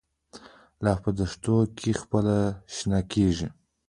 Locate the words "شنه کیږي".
2.75-3.47